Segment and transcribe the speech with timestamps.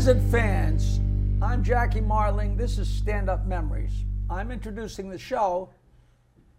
[0.00, 1.00] Friends and fans,
[1.42, 2.56] I'm Jackie Martling.
[2.56, 4.06] This is Stand Up Memories.
[4.30, 5.68] I'm introducing the show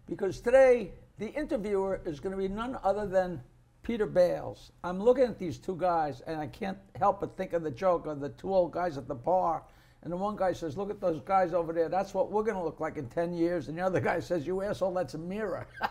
[0.06, 3.42] because today the interviewer is going to be none other than
[3.82, 4.70] Peter Bales.
[4.84, 8.06] I'm looking at these two guys and I can't help but think of the joke
[8.06, 9.64] of the two old guys at the bar.
[10.04, 11.88] And the one guy says, Look at those guys over there.
[11.88, 13.66] That's what we're going to look like in 10 years.
[13.66, 15.66] And the other guy says, You asshole, that's a mirror.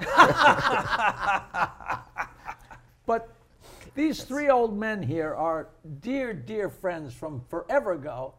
[3.06, 3.36] but
[3.96, 5.70] these three old men here are
[6.02, 8.34] dear, dear friends from forever ago.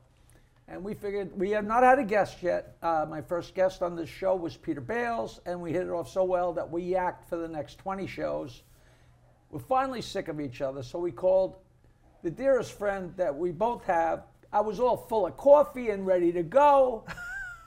[0.68, 2.76] And we figured we have not had a guest yet.
[2.82, 6.08] Uh, my first guest on this show was Peter Bales, and we hit it off
[6.08, 8.62] so well that we yacked for the next 20 shows.
[9.50, 11.56] We're finally sick of each other, so we called
[12.22, 14.22] the dearest friend that we both have.
[14.52, 17.04] I was all full of coffee and ready to go.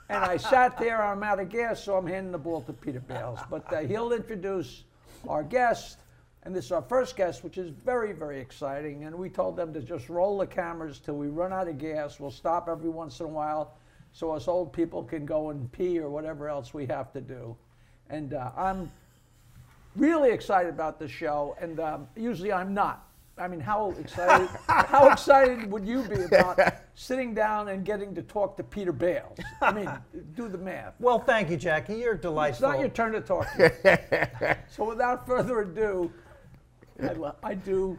[0.08, 3.00] And I sat there, I'm out of gas, so I'm handing the ball to Peter
[3.00, 3.40] Bales.
[3.50, 4.84] But uh, he'll introduce
[5.28, 5.98] our guest.
[6.46, 9.02] And this is our first guest, which is very, very exciting.
[9.02, 12.20] And we told them to just roll the cameras till we run out of gas.
[12.20, 13.74] We'll stop every once in a while
[14.12, 17.56] so us old people can go and pee or whatever else we have to do.
[18.10, 18.92] And uh, I'm
[19.96, 23.08] really excited about the show, and um, usually I'm not.
[23.36, 24.48] I mean, how excited?
[24.68, 26.60] how excited would you be about
[26.94, 29.36] sitting down and getting to talk to Peter Bales?
[29.60, 29.90] I mean,
[30.36, 30.94] do the math.
[31.00, 31.96] Well, thank you, Jackie.
[31.96, 32.68] You're delightful.
[32.68, 33.52] It's not your turn to talk.
[33.54, 36.12] To so without further ado,
[37.02, 37.98] I, lo- I do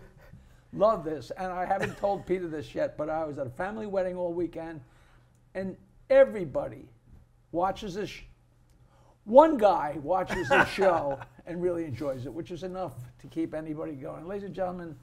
[0.74, 3.86] love this, and I haven't told Peter this yet, but I was at a family
[3.88, 4.82] wedding all weekend,
[5.56, 5.76] and
[6.10, 6.86] everybody
[7.52, 8.10] watches this.
[8.10, 8.22] Sh-
[9.26, 13.94] one guy watches this show and really enjoys it, which is enough to keep anybody
[13.94, 14.26] going.
[14.28, 14.96] Ladies and gentlemen,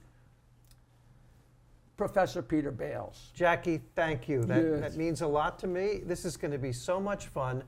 [1.97, 3.31] Professor Peter Bales.
[3.33, 4.43] Jackie, thank you.
[4.43, 4.79] That, Yes.
[4.81, 6.01] that means a lot to me.
[6.05, 7.63] This is going to be so much fun.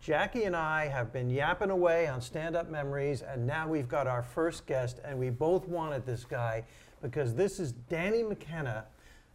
[0.00, 4.06] Jackie and I have been yapping away on stand up memories, and now we've got
[4.06, 6.64] our first guest, and we both wanted this guy
[7.02, 8.86] because this is Danny McKenna,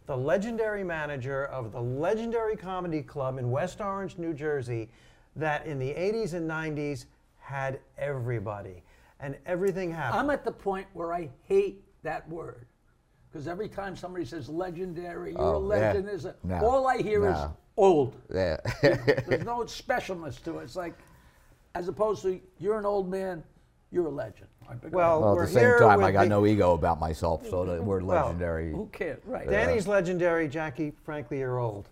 [0.06, 4.88] the legendary manager of the legendary comedy club in West Orange, New Jersey,
[5.36, 7.06] that in the 80s and 90s
[7.38, 8.82] had everybody.
[9.20, 10.20] And everything happened.
[10.20, 12.66] I'm at the point where I hate that word.
[13.30, 15.66] Because every time somebody says legendary, you're a Oh, yeah.
[15.86, 17.56] legend, is a, No, all I hear is no.
[17.76, 18.14] Old.
[18.32, 18.56] Yeah.
[18.82, 20.64] There's no specialness to it.
[20.64, 20.94] It's like,
[21.74, 23.42] as opposed to you're an old man,
[23.90, 24.48] you're a legend.
[24.62, 26.28] All right, but go Well, well, at we're the same here time, I got the-
[26.30, 28.64] no ego about myself, so the word Well, legendary.
[28.68, 28.74] ahead.
[28.76, 29.20] who cares?
[29.24, 29.48] Right.
[29.48, 31.88] Danny's legendary, Jackie, frankly, you're old.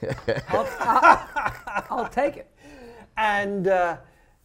[0.48, 2.50] I'll, I'll, I'll take it.
[3.16, 3.96] And uh,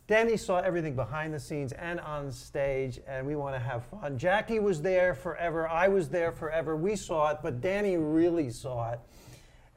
[0.08, 4.18] Danny saw everything behind the scenes and on stage, and we want to have fun.
[4.18, 5.68] Jackie was there forever.
[5.68, 6.76] I was there forever.
[6.76, 9.00] We saw it, but Danny really saw it.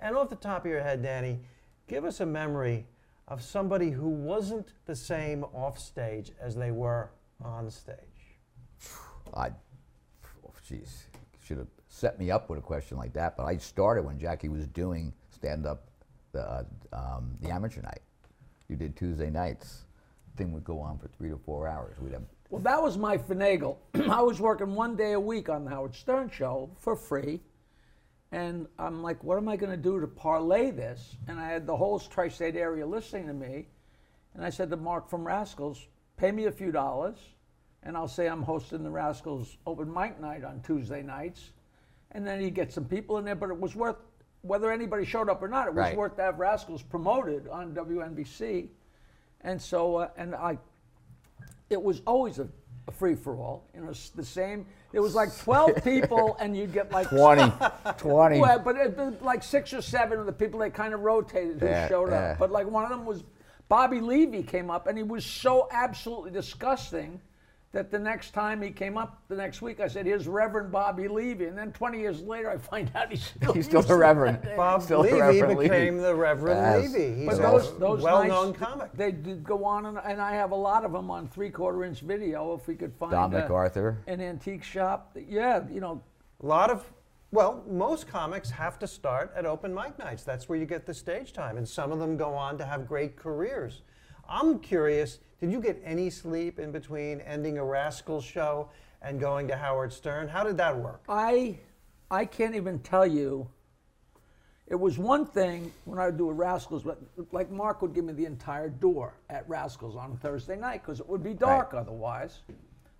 [0.06, 1.40] And off the top of your head, Danny,
[1.88, 2.86] give us a memory
[3.26, 7.10] of somebody who wasn't the same off stage as they were
[7.44, 7.96] on stage.
[9.34, 9.48] I,
[10.46, 11.06] oh, jeez,
[11.44, 13.36] should have set me up with a question like that.
[13.36, 15.88] But I started when Jackie was doing stand up,
[16.30, 18.02] the uh, um, the amateur night.
[18.68, 19.86] You did Tuesday nights.
[20.36, 21.98] Thing would go on for three to four hours.
[21.98, 23.78] We'd have Well, that was my finagle.
[24.08, 27.40] I was working one day a week on the Howard Stern show for free.
[28.32, 31.16] And I'm like, what am I going to do to parlay this?
[31.28, 33.66] And I had the whole tri state area listening to me.
[34.34, 37.16] And I said to Mark from Rascals, pay me a few dollars,
[37.82, 41.52] and I'll say I'm hosting the Rascals open mic night on Tuesday nights.
[42.12, 43.96] And then you get some people in there, but it was worth,
[44.42, 45.96] whether anybody showed up or not, it was Right.
[45.96, 48.68] worth to have Rascals promoted on WNBC.
[49.42, 50.58] And so, uh, and I,
[51.70, 52.48] it was always a,
[52.88, 53.68] a free for all.
[53.74, 54.66] You know, the same.
[54.96, 57.52] It was like 12 people, and you'd get like 20,
[57.98, 58.40] 20.
[58.40, 61.66] Well, but it, like six or seven of the people that kind of rotated who
[61.66, 62.30] Yeah, showed yeah.
[62.32, 62.38] up.
[62.38, 63.22] But like one of them was
[63.68, 67.20] Bobby Levy came up, and he was so absolutely disgusting
[67.76, 71.08] that the next time he came up the next week, I said, "Here's Reverend Bobby
[71.08, 73.98] Levy," and then 20 years later, I find out he's still He's still using a
[73.98, 74.42] reverend.
[74.42, 74.56] that.
[74.56, 75.68] Bob Still the Levy Reverend Levy.
[75.68, 76.92] became the Reverend Yes.
[76.94, 77.14] Levy.
[77.16, 78.92] He's But a those, those well-known nights, comic.
[78.94, 82.00] They did go on, and, and I have a lot of them on three-quarter inch
[82.00, 82.54] video.
[82.54, 83.98] If we could find Don uh, MacArthur.
[84.06, 86.00] an antique shop, yeah, you know,
[86.42, 86.90] A lot of,
[87.30, 90.22] well, most comics have to start at open mic nights.
[90.24, 92.88] That's where you get the stage time, and some of them go on to have
[92.88, 93.82] great careers.
[94.28, 98.70] I'm curious, did you get any sleep in between ending a Rascal show
[99.02, 100.28] and going to Howard Stern?
[100.28, 101.02] How did that work?
[101.08, 101.58] I
[102.10, 103.48] I can't even tell you.
[104.68, 107.00] It was one thing when I would do a Rascals, but
[107.30, 111.08] like Mark would give me the entire door at Rascals on Thursday night because it
[111.08, 112.40] would be dark otherwise.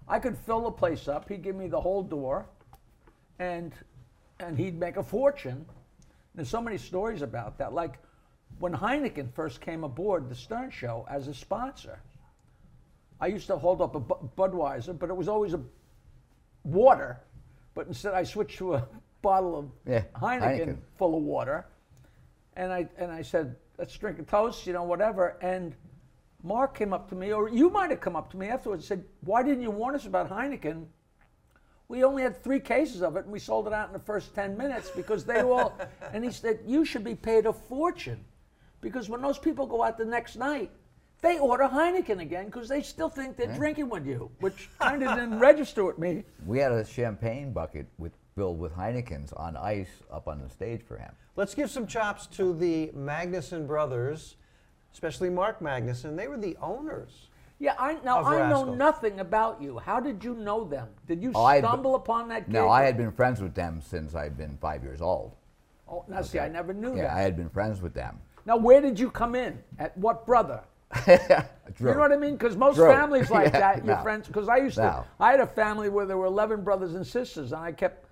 [0.07, 1.29] I could fill the place up.
[1.29, 2.47] He'd give me the whole door,
[3.39, 3.73] and
[4.39, 5.65] and he'd make a fortune.
[6.35, 7.73] There's so many stories about that.
[7.73, 7.99] Like
[8.59, 11.99] when Heineken first came aboard the Stern Show as a sponsor,
[13.21, 15.61] I used to hold up a Budweiser, but it was always a
[16.65, 17.21] water,
[17.75, 18.89] but instead I switched to a,
[19.23, 20.77] bottle of Yeah, Heineken, Heineken.
[20.99, 21.67] full of water,
[22.55, 25.37] and I and I said, "Let's drink a toast," you know, whatever.
[25.41, 25.75] And
[26.45, 29.01] Mark came up to me, or you might have come up to me afterwards, and
[29.01, 30.87] said, "Why didn't you warn us about Heineken?"
[31.89, 34.35] We only had three cases of it, and we sold it out in the first
[34.35, 35.77] ten minutes because they all.
[36.13, 38.25] and he said, "You should be paid a fortune,
[38.81, 40.71] because when those people go out the next night."
[41.27, 43.57] They order Heineken again because they still think they're hmm?
[43.57, 46.25] drinking with you, which kind of didn't register with me.
[46.47, 50.83] We had a champagne bucket with filled with Heinekens on ice up on the stage
[50.87, 51.11] for him.
[51.35, 54.37] Let's give some chops to the Magnuson brothers,
[54.93, 56.17] especially Mark Magnuson.
[56.17, 57.29] They were the owners.
[57.59, 59.79] Yeah, I now Of I know nothing about you.
[59.79, 60.89] How did you know them?
[61.09, 62.49] Did you Oh, I had- stumble upon that?
[62.49, 62.69] No.
[62.69, 65.35] I had been friends with them since I'd been five years old.
[65.89, 66.97] Oh, now see, I never knew that.
[66.97, 67.17] Yeah, that.
[67.17, 68.21] I had been friends with them.
[68.45, 69.59] now, where did you come in?
[69.81, 70.63] At what brother?
[71.79, 72.37] You know what I mean?
[72.37, 74.03] Because most families like Yeah, that, your no.
[74.03, 74.27] friends.
[74.29, 77.53] Because I used to, I had a family where there were eleven brothers and sisters,
[77.53, 78.07] and I kept,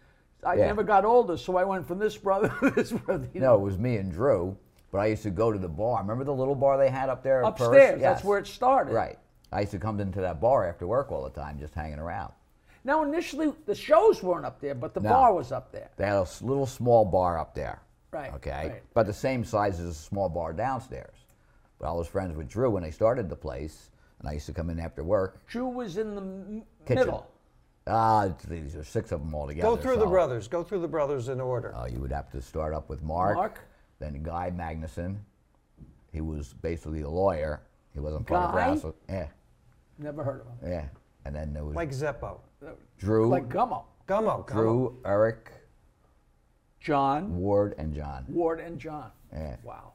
[0.45, 0.67] I Yeah.
[0.67, 3.27] never got older, so I went from this brother to this brother.
[3.33, 4.55] You No, it was me and Drew,
[4.93, 6.03] but I used to go to the bar.
[6.03, 7.43] Remember the little bar they had up there?
[7.43, 8.03] upstairs.
[8.03, 8.93] That's where it started.
[8.93, 9.19] Right.
[9.51, 12.33] I used to come into that bar after work all the time, just hanging around.
[12.85, 15.09] Now, initially, the shows weren't up there, but the No.
[15.09, 15.89] bar was up there.
[15.97, 17.81] They had a little small bar up there.
[18.11, 18.69] Right, Okay.
[18.73, 18.83] right.
[18.93, 21.24] But the same size as a small bar downstairs.
[21.79, 23.91] But I was friends with Drew when they started the place,
[24.21, 25.47] and I used to come in after work.
[25.47, 26.97] Drew was in the m- Kitchen.
[27.07, 27.27] middle.
[27.87, 29.69] Ah, these are six of them all together.
[29.69, 30.49] Go through the so, brothers.
[30.49, 31.75] Go through the brothers in order.
[31.75, 33.61] Uh, you would have to start up with Mark, Mark.
[33.99, 35.17] then Guy Magnuson.
[36.13, 37.61] He was basically a lawyer.
[37.93, 38.49] He wasn't part Guy?
[38.49, 38.95] of Rascals.
[39.09, 39.27] Yeah,
[39.99, 40.71] Never heard of him.
[40.73, 40.85] yeah.
[41.27, 42.39] And then there was like Zeppo.
[42.99, 43.85] Drew, Like Gummo.
[44.09, 44.47] Gummo.
[44.47, 44.53] Gummo.
[44.53, 45.51] Drew, Eric,
[46.81, 48.25] John, Ward, and John.
[48.29, 49.11] Ward, and John.
[49.33, 49.57] Yeah.
[49.63, 49.94] Wow.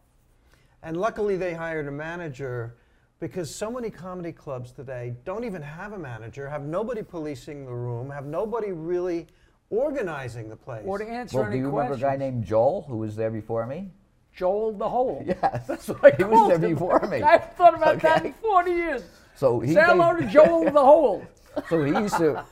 [0.84, 2.76] And luckily, they hired a manager
[3.20, 7.74] because so many comedy clubs today don't even have a manager, have nobody policing the
[7.74, 9.28] room, have nobody really
[9.70, 10.84] organizing the place.
[10.86, 13.30] Or to answer Well, any do you remember a guy named Joel who was there
[13.30, 13.92] before me?
[14.34, 15.24] Joel the Hole.
[15.28, 15.64] Yes.
[15.68, 16.74] That's what I he was called there him.
[16.74, 17.22] before me.
[17.22, 19.04] I've thought about that in 40 years.
[19.36, 21.26] So he Say hello to Joel the Hole.
[21.70, 22.46] So he used to,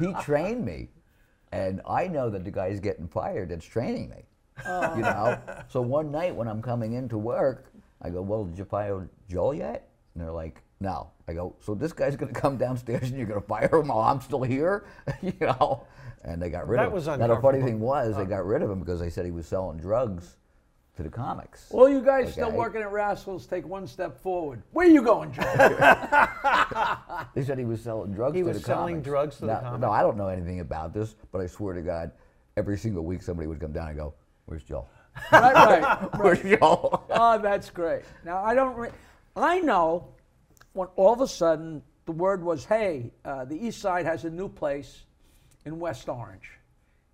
[0.00, 0.88] he trained me,
[1.52, 4.24] and I know that the guy's getting fired that's training me.
[4.66, 4.94] Oh.
[4.96, 5.38] You know.
[5.68, 9.54] So one night when I'm coming into work, I go, "Well, did you fire Joel
[9.54, 13.26] yet?" And they're like, "No." I go, "So this guy's gonna come downstairs and you're
[13.26, 14.86] gonna fire him while I'm still here?"
[15.22, 15.84] you know.
[16.24, 17.04] And they got rid That of him.
[17.04, 19.24] That was now the funny thing was they got rid of him because they said
[19.24, 20.36] he was selling drugs
[20.96, 21.68] to the comics.
[21.70, 24.62] Well, you guys still working at Rascals, take one step forward.
[24.72, 25.44] Where are you going, Joel?
[27.34, 29.06] They said he was selling drugs He to was the selling comics.
[29.06, 29.80] drugs to the comics?
[29.80, 32.10] No, I don't know anything about this, but I swear to God,
[32.56, 34.14] every single week somebody would come down and go,
[34.48, 34.88] "Where's Joel?
[35.32, 36.08] right, right.
[36.20, 38.04] Where's Joel?" Oh, that's great.
[38.24, 38.74] Now I don't.
[38.76, 38.90] Re-
[39.36, 40.08] I know
[40.72, 44.30] when all of a sudden the word was, "Hey, uh, the East Side has a
[44.30, 45.04] new place
[45.66, 46.50] in West Orange,"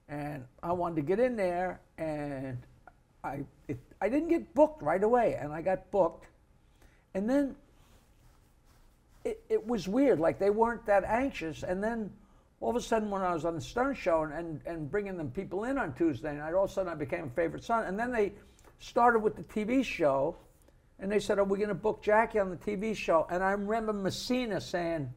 [0.08, 2.58] and I wanted to get in there, and
[3.24, 6.28] I it, I didn't get booked right away, and I got booked,
[7.14, 7.56] and then
[9.24, 10.20] it, it was weird.
[10.20, 12.12] Like they weren't that anxious, and then
[12.64, 15.18] all of a sudden, when I was on the Stern Show and, and, and bringing
[15.18, 17.84] them people in on Tuesday night, all of a sudden I became a favorite son.
[17.84, 18.32] And then they
[18.78, 20.34] started with the TV show,
[20.98, 23.50] and they said, "Are we going to book Jackie on the TV show?" And I
[23.50, 25.12] remember Messina saying,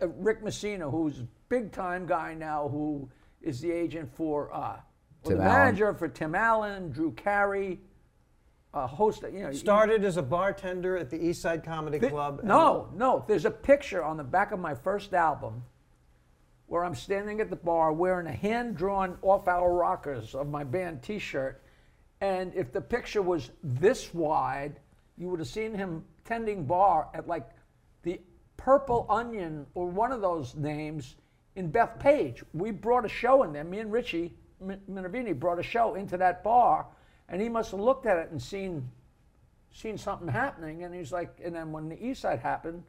[0.00, 3.06] uh, Rick Messina, who's a big time guy now, who
[3.42, 4.78] is the agent for, uh,
[5.24, 5.44] or the Allen.
[5.44, 7.80] manager for Tim Allen, Drew Carey,
[8.72, 9.24] a host.
[9.24, 12.40] of- You know, Started as a bartender at the East Side Comedy Th- Club.
[12.44, 13.26] No, no.
[13.28, 15.62] There's a picture on the back of my first album
[16.66, 20.64] where I'm standing at the bar wearing a hand drawn off our rockers of my
[20.64, 21.62] band t shirt.
[22.20, 24.80] And if the picture was this wide,
[25.16, 27.48] you would have seen him tending bar at like
[28.02, 28.20] the
[28.56, 31.16] Purple Onion or one of those names
[31.54, 32.42] in Bethpage.
[32.52, 33.64] We brought a show in there.
[33.64, 36.86] Me and Richie Minervini brought a show into that bar,
[37.28, 38.88] and he must have looked at it and seen
[39.72, 42.82] seen something happening, and he's like, and then when the East Side happened,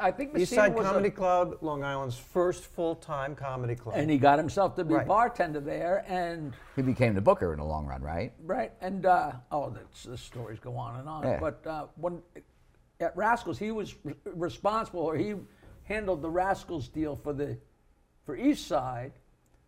[0.00, 3.94] I think East Messina Side was a- Comedy Club, Long Island's first full-time comedy club.
[3.98, 5.06] and he got himself to be Right.
[5.06, 8.32] bartender there, and he became the booker in the long run, right?
[8.44, 11.22] right, and uh, oh, that's, the stories go on and on.
[11.22, 11.38] Yeah.
[11.38, 12.22] But uh, when
[13.00, 15.34] at Rascals, he was re- responsible, or he
[15.84, 17.56] handled the Rascals deal for the
[18.24, 19.12] for East Side,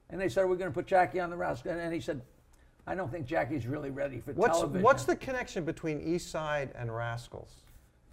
[0.08, 2.20] and they said we're going to put Jackie on the Rascals, and he said,
[2.86, 4.82] I don't think Jackie's really ready for what's television.
[4.82, 7.54] what's the connection between East Side and Rascals?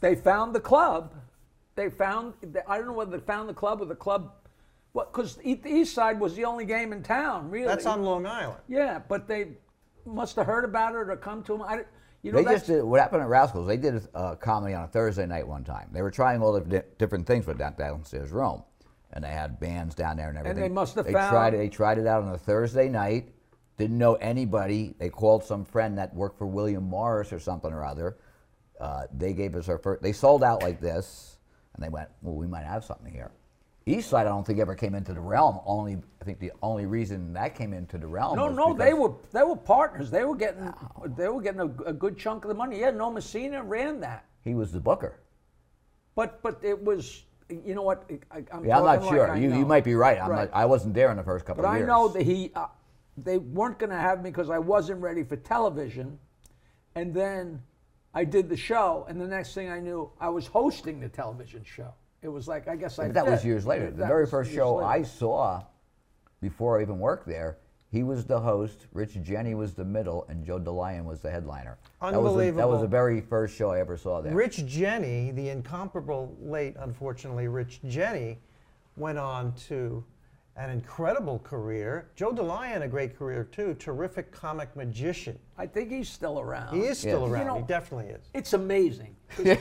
[0.01, 1.15] they found the club.
[1.77, 2.33] They found,
[2.67, 4.31] I don't know whether they found the club or the club,
[4.93, 7.67] because the East Side was the only game in town, really.
[7.67, 8.57] That's on Long Island.
[8.67, 9.49] Yeah, but they
[10.03, 11.61] must have heard about it or come to them.
[11.61, 11.83] I,
[12.23, 13.67] you know, They just did what happened at Rascals.
[13.67, 15.89] They did a comedy on a Thursday night one time.
[15.91, 18.63] They were trying all the di- different things with that downstairs room,
[19.13, 20.57] and they had bands down there and everything.
[20.63, 21.57] And they must have they found- tried it.
[21.57, 23.35] They tried it out on a Thursday night.
[23.77, 24.95] Didn't know anybody.
[24.97, 28.17] They called some friend that worked for William Morris or something or other.
[28.81, 30.01] Uh, they gave us our first.
[30.01, 31.36] They sold out like this,
[31.77, 33.31] and they went, "Well, we might have something here."
[33.85, 35.61] East Side, I don't think ever came into the realm.
[35.65, 38.35] Only, I think the only reason that came into the realm.
[38.35, 40.11] No, was no, they were they were partners.
[40.11, 40.73] They were getting
[41.15, 42.79] they were getting a, a good chunk of the money.
[42.81, 45.19] Yeah, no Messina ran that, He was the booker.
[46.15, 49.19] but but it was you know what I, I'm Yeah, I'm not sure.
[49.29, 50.19] like I you, you might be right.
[50.21, 50.51] I'm Right.
[50.51, 51.87] not, I wasn't there in the first couple But of I years.
[51.87, 52.65] know that he uh,
[53.17, 56.19] they weren't going to have me because I wasn't ready for television,
[56.95, 57.61] and then
[58.17, 61.63] I did the show, and the next thing I knew, I was hosting the television
[61.63, 61.93] show.
[62.23, 63.05] It was like I guess I.
[63.05, 63.91] But that was years later.
[63.91, 64.87] The That very first show later.
[64.87, 65.63] I saw,
[66.41, 67.59] before I even worked there,
[67.91, 68.87] he was the host.
[68.91, 71.77] Rich Jeni was the middle, and Joe DeLion was the headliner.
[72.01, 74.33] That was, the, that was the very first show I ever saw there.
[74.33, 78.37] Rich Jeni, the incomparable late, unfortunately, Rich Jeni,
[78.95, 80.03] went on to
[80.57, 82.07] an incredible career.
[82.15, 83.75] Joe DeLion, a great career too.
[83.75, 85.37] Terrific comic magician.
[85.57, 86.75] I think he's still around.
[86.75, 87.29] He is still Yes.
[87.31, 87.41] around.
[87.41, 88.25] You know- he definitely is.
[88.33, 89.15] It's amazing.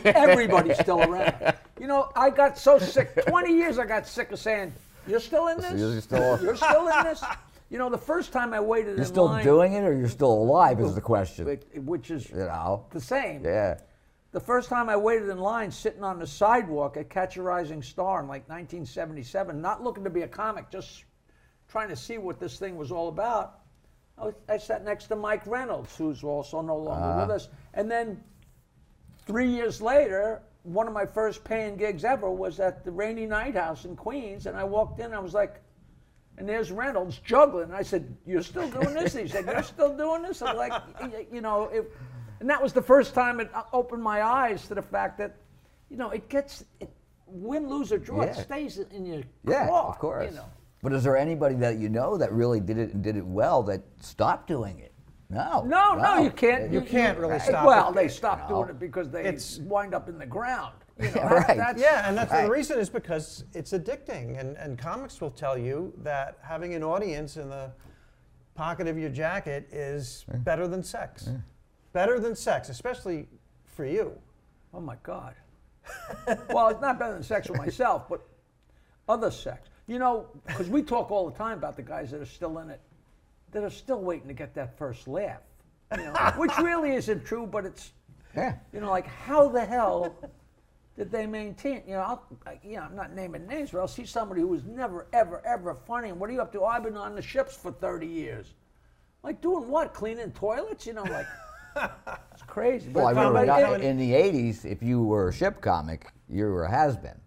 [0.04, 1.34] Everybody's still around.
[1.78, 3.14] You know, I got so sick.
[3.26, 4.72] 20 years I got sick of saying,
[5.06, 5.78] You're still in this?
[5.78, 7.22] You're still- You're still in this?
[7.68, 10.08] You know, the first time I waited You're in still line, doing it, or you're
[10.08, 10.80] still alive?
[10.80, 11.44] Is the question.
[11.44, 12.86] which- which is You know.
[12.92, 13.44] the same.
[13.44, 13.76] Yeah.
[14.36, 17.82] The first time I waited in line sitting on the sidewalk at Catch a Rising
[17.82, 21.04] Star in like 1977, not looking to be a comic, just
[21.68, 23.60] trying to see what this thing was all about,
[24.18, 27.32] I, was, I sat next to Mike Reynolds, who's also no longer with uh-huh.
[27.32, 27.48] us.
[27.72, 28.22] And then
[29.26, 33.54] three years later, one of my first paying gigs ever was at the Rainy Night
[33.54, 34.44] House in Queens.
[34.44, 35.62] And I walked in, I was like,
[36.36, 37.72] and there's Reynolds juggling.
[37.72, 40.74] I said, "You're still doing this?" He said, "You're still doing this?" I'm like,
[41.32, 41.90] you know, it,
[42.40, 45.36] and that was the first time it uh, opened my eyes to the fact that,
[45.90, 46.90] you know, it gets it,
[47.26, 48.42] win, lose or draw, it Yeah.
[48.42, 50.30] stays in your Yeah, craw, of course.
[50.30, 50.44] You know,
[50.82, 53.62] But is there anybody that you know that really did it and did it well
[53.64, 54.92] that stopped doing it?
[55.28, 55.62] No.
[55.62, 56.70] no, no, you can't.
[56.72, 57.94] You can't really stop Well, it.
[57.96, 58.58] they stopped No.
[58.62, 60.74] doing it because they It's- wind up in the ground.
[61.00, 61.56] You know, Yeah, that- right.
[61.56, 65.58] That's, Yeah, and that's the reason is because it's addicting, and, and comics will tell
[65.58, 67.72] you that having an audience in the
[68.54, 71.28] pocket of your jacket is better than sex.
[71.96, 73.26] Better than sex, especially
[73.64, 74.12] for you.
[74.74, 75.34] Oh my God.
[76.50, 78.20] well, it's not better than sex with myself, but
[79.08, 79.70] other sex.
[79.86, 82.68] You know, because we talk all the time about the guys that are still in
[82.68, 82.82] it,
[83.52, 85.40] that are still waiting to get that first laugh.
[85.96, 87.92] You know, which really isn't true, but it's
[88.36, 88.56] Yeah.
[88.74, 90.14] you know, like how the hell
[90.98, 91.82] did they maintain?
[91.86, 94.48] You know, I'll, I, you know, I'm not naming names, but I'll see somebody who
[94.48, 96.10] was never, ever, ever funny.
[96.10, 96.60] And what are you up to?
[96.60, 98.52] Oh, I've been on the ships for 30 years.
[99.22, 99.94] Like doing what?
[99.94, 100.86] Cleaning toilets?
[100.86, 101.26] You know, like
[102.32, 102.90] it's crazy.
[102.90, 106.44] Well, I remember but it- in the '80s, if you were a ship comic, you
[106.46, 107.20] were a has-been.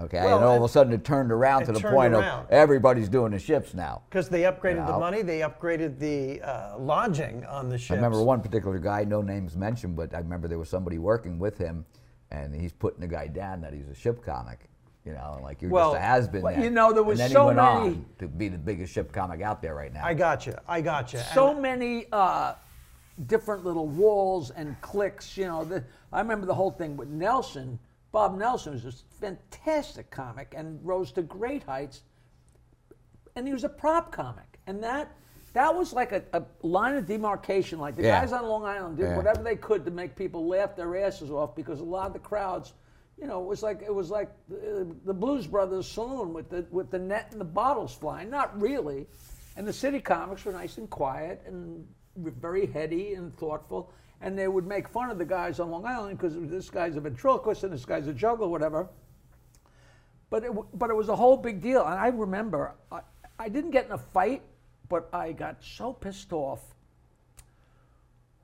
[0.00, 2.46] Okay, Well, and all of a sudden it turned around it to the point around.
[2.46, 4.02] of everybody's doing the ships now.
[4.10, 7.92] Because they upgraded the money, they upgraded the uh, lodging on the ships.
[7.92, 11.38] I remember one particular guy, no names mentioned, but I remember there was somebody working
[11.38, 11.86] with him,
[12.32, 14.68] and he's putting the guy down that he's a ship comic.
[15.04, 16.42] You know, like you're Well, just a has-been.
[16.42, 18.58] well, you know, there was and then so he went many- on to be the
[18.58, 20.04] biggest ship comic out there right now.
[20.04, 20.56] I got you.
[20.66, 21.20] I got you.
[21.20, 22.54] so many uh,
[23.26, 25.36] different little walls and clicks.
[25.36, 27.78] You know, the, I remember the whole thing with Nelson.
[28.12, 32.02] Bob Nelson was a fantastic comic and rose to great heights.
[33.36, 35.10] And he was a prop comic, and that
[35.54, 37.78] that was like a, a line of demarcation.
[37.80, 38.20] Like the Yeah.
[38.20, 39.16] guys on Long Island did Yeah.
[39.16, 42.18] whatever they could to make people laugh their asses off because a lot of the
[42.20, 42.72] crowds.
[43.20, 46.64] You know, it was like it was like the, the Blues Brothers saloon with the
[46.70, 48.30] with the net and the bottles flying.
[48.30, 49.06] Not really,
[49.56, 53.92] and the city comics were nice and quiet and very heady and thoughtful.
[54.20, 57.00] And they would make fun of the guys on Long Island because this guy's a
[57.00, 58.88] ventriloquist and this guy's a juggler, whatever.
[60.30, 61.84] But it, but it was a whole big deal.
[61.84, 63.00] And I remember, I,
[63.38, 64.42] I didn't get in a fight,
[64.88, 66.60] but I got so pissed off.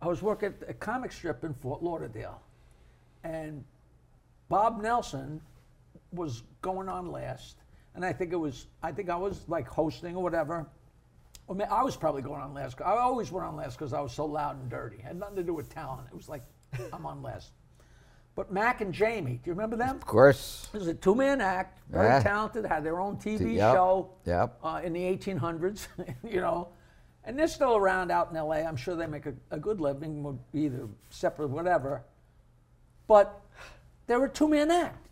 [0.03, 2.41] I was working at a comic strip in Fort Lauderdale,
[3.23, 3.65] and
[4.49, 5.41] Bob Nelson
[6.13, 7.57] was going on last,
[7.95, 10.67] and I think it was I think I was like hosting or whatever.
[11.51, 12.81] Or ma- I was probably going on last.
[12.81, 14.99] I always went on last because I was so loud and dirty.
[14.99, 16.07] It had nothing to do with talent.
[16.09, 16.45] It was like
[16.93, 17.51] I'm on last.
[18.37, 19.97] But Mack and Jamie, do you remember them?
[19.97, 20.69] of course.
[20.73, 22.21] It was a two-man act, very Yeah.
[22.23, 24.61] talented, had their own TV Yep, show yep.
[24.63, 25.89] Uh, in the 1800s,
[26.23, 26.69] you know.
[27.25, 28.59] And they're still around out in LA.
[28.59, 32.05] I'm sure they make a, a good living, either separate, whatever.
[33.09, 33.41] But
[34.07, 35.09] they're a two-man act.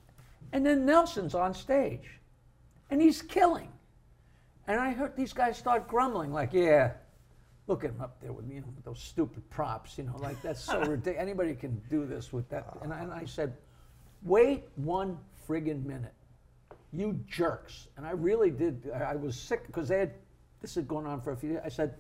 [0.52, 2.08] And then Nelson's on stage,
[2.90, 3.72] and he's killing.
[4.68, 6.92] And I heard these guys start grumbling, like, yeah,
[7.68, 10.40] look at him up there with, you know, with those stupid props, you know, like
[10.42, 11.18] that's so ridiculous.
[11.18, 12.66] Anybody can do this with that.
[12.82, 13.54] And I, and I said,
[14.22, 16.12] wait one friggin' minute.
[16.92, 17.88] you jerks.
[17.96, 18.90] And I really did.
[18.94, 20.12] I I was sick because they had,
[20.60, 21.62] this had gone on for a few years.
[21.64, 21.94] I said,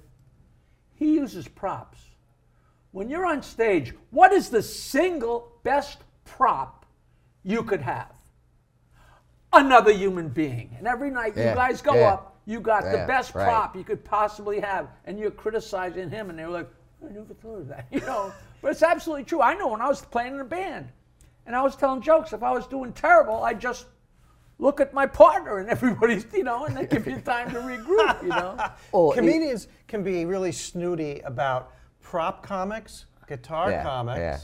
[0.94, 1.98] he uses props.
[2.92, 6.84] When you're on stage, what is the single best prop
[7.44, 8.12] you could have?
[9.52, 10.74] Another human being.
[10.76, 12.12] And every night you guys go yeah.
[12.14, 13.44] up, you got the best right.
[13.44, 16.70] prop you could possibly have, and you're criticizing him, and they were like,
[17.06, 18.32] I never thought of that, you know.
[18.62, 19.42] But it's absolutely true.
[19.42, 20.88] I know when I was playing in a band,
[21.44, 22.32] and I was telling jokes.
[22.32, 23.84] If I was doing terrible, I just
[24.58, 28.22] look at my partner, and everybody's, you know, and they give you time to regroup,
[28.22, 28.56] you know.
[28.92, 34.38] Well, he- Comedians can be really snooty about prop comics, guitar Yeah, comics, yeah.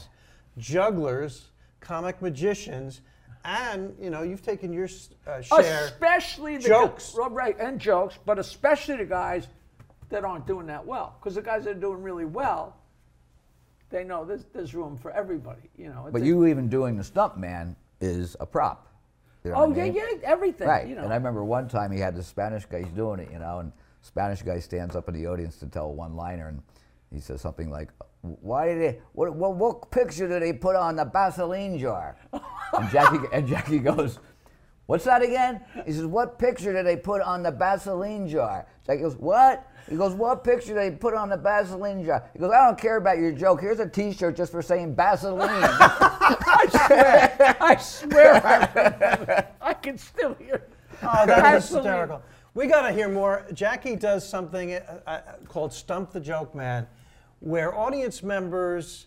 [0.59, 3.01] jugglers, comic magicians,
[3.45, 4.87] and you know you've taken your
[5.27, 5.85] uh, share.
[5.85, 7.13] especially the jokes.
[7.13, 9.47] gu- right, and jokes, but especially the guys
[10.09, 11.15] that aren't doing that well.
[11.19, 12.75] Because the guys that are doing really well,
[13.89, 15.69] they know there's, there's room for everybody.
[15.77, 16.09] You know.
[16.11, 18.87] But a- you even doing the stump man is a prop.
[19.43, 20.19] You know oh what I yeah, mean?
[20.21, 20.67] yeah, everything.
[20.67, 20.87] Right.
[20.87, 21.03] You know.
[21.03, 23.59] And I remember one time he had the Spanish guy, he's doing it, you know,
[23.59, 23.71] and
[24.01, 26.63] Spanish guy stands up in the audience to tell a one liner and
[27.13, 27.89] he says something like,
[28.41, 32.17] Why did they what, what what picture did they put on the Vaseline jar?
[32.33, 34.19] and Jackie and Jackie goes,
[34.87, 35.61] What's that again?
[35.85, 38.67] He says, What picture did they put on the Vaseline jar?
[38.85, 39.67] Jackie goes, What?
[39.89, 42.29] He goes, What picture did they put on the Vaseline jar?
[42.33, 43.61] He goes, I don't care about your joke.
[43.61, 45.49] Here's a t shirt just for saying Vaseline.
[45.49, 49.47] I swear, I swear, I, remember.
[49.61, 50.55] I can still hear.
[50.55, 50.71] it.
[51.03, 51.89] Oh, that is Absolutely.
[51.89, 52.21] hysterical.
[52.53, 53.45] We got to hear more.
[53.53, 56.87] Jackie does something uh, uh, called Stump the Joke Man,
[57.45, 59.05] where audience members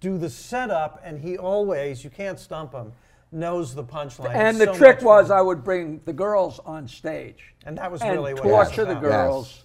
[0.00, 2.90] do the setup, and he always, you can't stump him,
[3.30, 4.34] knows the punchline.
[4.34, 5.38] And It's the so trick was, fun.
[5.38, 7.54] I would bring the girls on stage.
[7.66, 9.02] And that was and really what it was torture the about.
[9.02, 9.64] girls.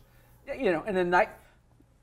[0.57, 1.29] You know, in a night,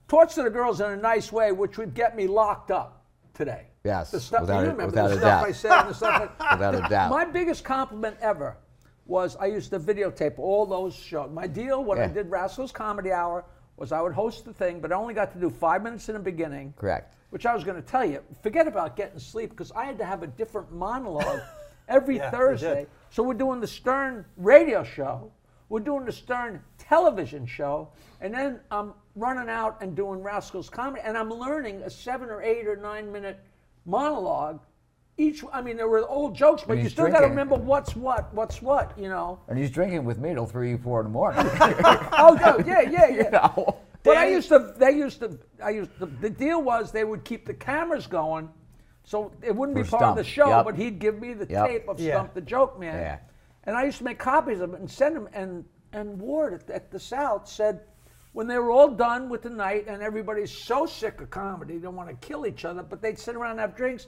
[0.09, 3.05] torture the girls in a nice way, which would get me locked up
[3.35, 3.67] today.
[3.85, 5.47] Yes, the stuff without you a- remember without the a stuff doubt.
[5.49, 6.31] I said and the stuff.
[6.41, 7.11] I, Without a doubt.
[7.11, 8.57] My biggest compliment ever
[9.05, 11.31] was I used to videotape all those shows.
[11.33, 13.45] My deal when I did Rascals Comedy Hour
[13.79, 16.15] was I would host the thing, but I only got to do five minutes in
[16.15, 16.75] the beginning.
[16.77, 17.15] Correct.
[17.31, 18.23] Which I was going to tell you.
[18.43, 21.41] Forget about getting sleep because I had to have a different monologue
[21.89, 22.87] every Yeah, Thursday.
[23.11, 25.31] So we're doing the Stern radio show,
[25.69, 31.03] we're doing the Stern television show, and then I'm running out and doing Rascals comedy,
[31.05, 33.39] and I'm learning a seven or eight or nine minute
[33.85, 34.61] monologue.
[35.21, 37.97] Each, I mean, there were old jokes, but you he's still got to remember what's
[37.97, 39.41] what, what's what, you know.
[39.49, 41.45] and he's drinking with me till three, four in the morning.
[42.21, 43.25] Oh, no, yeah, yeah, yeah.
[43.25, 43.79] you know?
[44.05, 47.25] But I used to, they used to, I used to, the deal was they would
[47.25, 48.49] keep the cameras going,
[49.03, 50.65] so it wouldn't be For part of the show, yep.
[50.65, 51.67] but he'd give me the Yep.
[51.67, 52.15] tape of Yeah.
[52.15, 52.95] Stump the Joke Man.
[52.95, 53.19] Yeah.
[53.65, 56.71] And I used to make copies of it and send them, and, and Ward at,
[56.71, 57.81] at the South said,
[58.35, 61.81] when they were all done with the night and everybody's so sick of comedy, they
[61.81, 64.07] don't want to kill each other, but they'd sit around and have drinks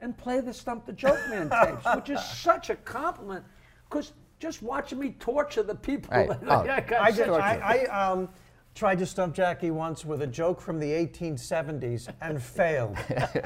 [0.00, 3.44] and play the Stump the Joke Man tapes, which is such a compliment,
[3.88, 6.28] because just watching me torture the people Right.
[6.40, 8.28] that Oh, I got I, did, I, I um,
[8.74, 12.96] tried to stump Jackie once with a joke from the 1870s and failed.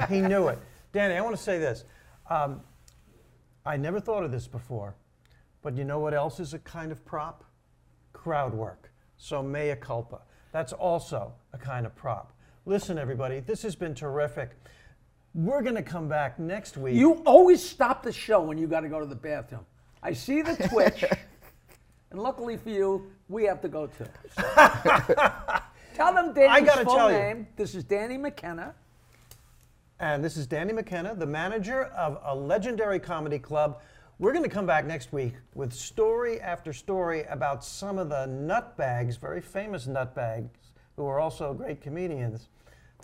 [0.09, 0.59] he knew it.
[0.93, 1.83] Danny, I want to say this.
[2.29, 2.61] Um,
[3.65, 4.95] I never thought of this before,
[5.61, 7.43] but you know what else is a kind of prop?
[8.13, 8.91] Crowd work.
[9.17, 10.21] So mea culpa.
[10.51, 12.31] That's also a kind of prop.
[12.65, 14.51] Listen, everybody, this has been terrific.
[15.35, 16.95] We're going to come back next week.
[16.95, 19.65] You always stop the show when you got to go to the bathroom.
[20.01, 21.03] I see the twitch,
[22.11, 24.05] and luckily for you, we have to go too.
[25.93, 27.17] Tell them Danny's gotta full tell you.
[27.17, 27.47] name.
[27.57, 28.75] This is Danny McKenna.
[29.99, 33.81] And this is Danny McKenna, the manager of a legendary comedy club.
[34.19, 38.25] We're going to come back next week with story after story about some of the
[38.27, 40.49] nutbags, very famous nutbags,
[40.95, 42.47] who are also great comedians.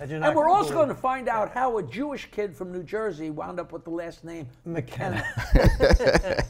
[0.02, 3.60] And we're also going to find out how a Jewish kid from New Jersey wound
[3.60, 5.24] up with the last name McKenna.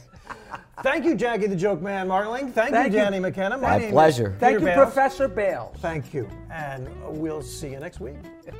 [0.82, 2.50] Thank you, Jackie the Joke Man Martling.
[2.50, 3.04] Thank, Thank you, you.
[3.04, 3.58] Danny McKenna.
[3.58, 4.34] My name is pleasure.
[4.40, 4.84] Thank Peter you, Bales.
[4.84, 5.76] Professor Bales.
[5.80, 6.28] Thank you.
[6.50, 8.16] And we'll see you next week.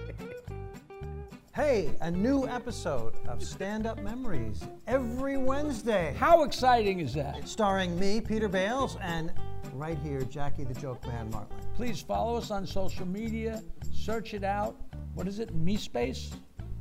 [1.55, 6.15] hey, a new episode of Stand Up Memories every Wednesday.
[6.19, 7.49] How exciting is that?
[7.49, 9.33] starring me, Peter Bales, and
[9.73, 11.62] right here, Jackie the Joke Man Martling.
[11.75, 13.63] Please follow us on social media.
[13.93, 14.77] Search it out.
[15.15, 15.55] What is it?
[15.55, 16.31] Me space?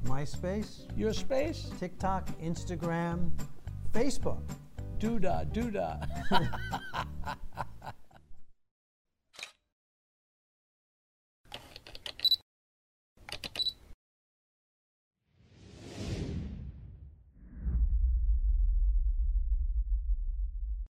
[0.06, 1.70] MySpace, Your space?
[1.80, 3.32] TikTok, Instagram,
[3.94, 4.42] Facebook.
[5.00, 6.82] Doodah, doodah.